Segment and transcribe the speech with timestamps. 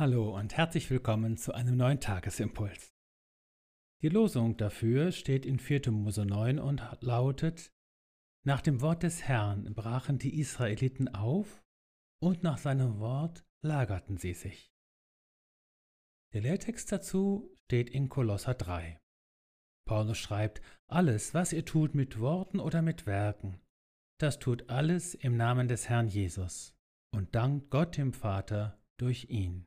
[0.00, 2.96] Hallo und herzlich willkommen zu einem neuen Tagesimpuls.
[4.00, 5.90] Die Losung dafür steht in 4.
[5.90, 7.70] Mose 9 und lautet:
[8.46, 11.62] Nach dem Wort des Herrn brachen die Israeliten auf
[12.18, 14.72] und nach seinem Wort lagerten sie sich.
[16.32, 18.98] Der Lehrtext dazu steht in Kolosser 3.
[19.86, 23.60] Paulus schreibt: Alles, was ihr tut mit Worten oder mit Werken,
[24.18, 26.74] das tut alles im Namen des Herrn Jesus
[27.12, 29.66] und dankt Gott dem Vater durch ihn.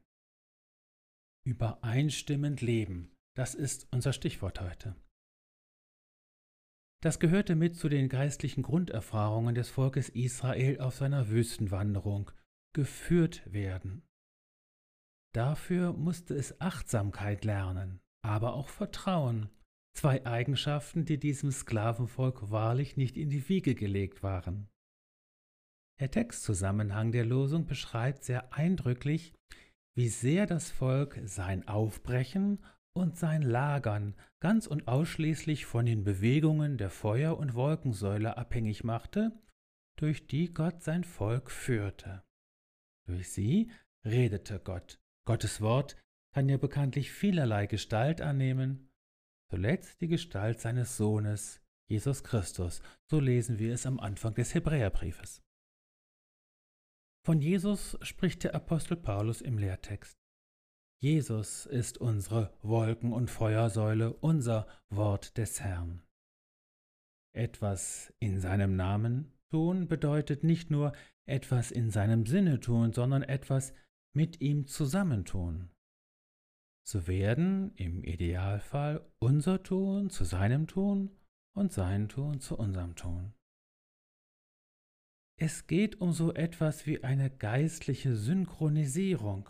[1.45, 4.95] Übereinstimmend leben, das ist unser Stichwort heute.
[7.01, 12.31] Das gehörte mit zu den geistlichen Grunderfahrungen des Volkes Israel auf seiner Wüstenwanderung,
[12.73, 14.07] geführt werden.
[15.35, 19.49] Dafür musste es Achtsamkeit lernen, aber auch Vertrauen,
[19.97, 24.69] zwei Eigenschaften, die diesem Sklavenvolk wahrlich nicht in die Wiege gelegt waren.
[25.99, 29.33] Der Textzusammenhang der Losung beschreibt sehr eindrücklich,
[29.95, 32.63] wie sehr das Volk sein Aufbrechen
[32.93, 39.31] und sein Lagern ganz und ausschließlich von den Bewegungen der Feuer- und Wolkensäule abhängig machte,
[39.97, 42.23] durch die Gott sein Volk führte.
[43.07, 43.71] Durch sie
[44.05, 44.99] redete Gott.
[45.25, 45.95] Gottes Wort
[46.33, 48.89] kann ja bekanntlich vielerlei Gestalt annehmen,
[49.49, 55.43] zuletzt die Gestalt seines Sohnes, Jesus Christus, so lesen wir es am Anfang des Hebräerbriefes.
[57.25, 60.17] Von Jesus spricht der Apostel Paulus im Lehrtext.
[61.01, 66.03] Jesus ist unsere Wolken- und Feuersäule, unser Wort des Herrn.
[67.33, 70.91] Etwas in seinem Namen tun bedeutet nicht nur
[71.25, 73.73] etwas in seinem Sinne tun, sondern etwas
[74.13, 75.71] mit ihm zusammentun.
[76.85, 81.09] So werden im Idealfall unser Tun zu seinem Tun
[81.55, 83.33] und sein Tun zu unserem Tun.
[85.39, 89.49] Es geht um so etwas wie eine geistliche Synchronisierung,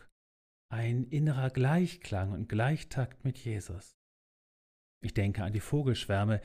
[0.72, 3.98] ein innerer Gleichklang und Gleichtakt mit Jesus.
[5.04, 6.42] Ich denke an die Vogelschwärme,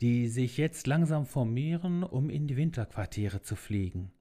[0.00, 4.12] die sich jetzt langsam formieren, um in die Winterquartiere zu fliegen.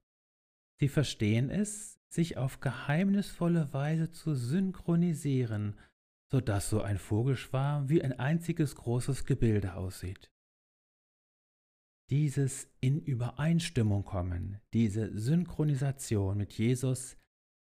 [0.79, 5.79] Sie verstehen es, sich auf geheimnisvolle Weise zu synchronisieren,
[6.31, 10.31] so dass so ein Vogelschwarm wie ein einziges großes Gebilde aussieht.
[12.09, 17.17] Dieses in Übereinstimmung kommen, diese Synchronisation mit Jesus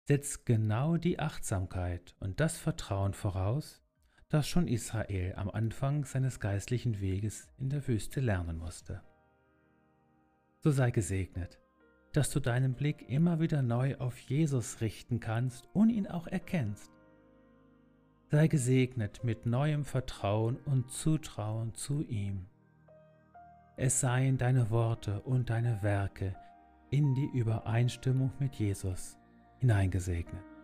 [0.05, 3.81] setzt genau die Achtsamkeit und das Vertrauen voraus,
[4.29, 9.01] das schon Israel am Anfang seines geistlichen Weges in der Wüste lernen musste.
[10.59, 11.59] So sei gesegnet,
[12.13, 16.93] dass du deinen Blick immer wieder neu auf Jesus richten kannst und ihn auch erkennst.
[18.31, 22.51] Sei gesegnet mit neuem Vertrauen und Zutrauen zu ihm
[23.77, 26.35] es seien deine Worte und deine Werke
[26.91, 29.19] in die Übereinstimmung mit Jesus
[29.59, 30.56] hineingesegnet.